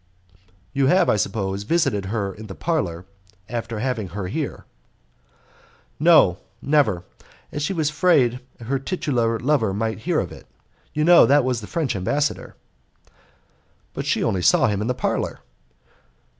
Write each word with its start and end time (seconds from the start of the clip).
"You 0.73 0.87
have, 0.87 1.09
I 1.09 1.15
suppose, 1.15 1.61
visited 1.61 2.05
her 2.05 2.33
in 2.33 2.47
the 2.47 2.55
parlour, 2.55 3.05
after 3.47 3.77
having 3.77 4.07
her 4.07 4.25
here?" 4.29 4.65
"No, 5.99 6.39
never, 6.59 7.03
as 7.51 7.61
she 7.61 7.71
was 7.71 7.91
afraid 7.91 8.39
her 8.61 8.79
titular 8.79 9.37
lover 9.39 9.75
might 9.75 9.99
hear 9.99 10.19
of 10.19 10.31
it. 10.31 10.47
You 10.95 11.03
know 11.03 11.27
that 11.27 11.43
was 11.45 11.61
the 11.61 11.67
French 11.67 11.95
ambassador." 11.95 12.55
"But 13.93 14.07
she 14.07 14.23
only 14.23 14.41
saw 14.41 14.65
him 14.65 14.81
in 14.81 14.87
the 14.87 14.95
parlour." 14.95 15.41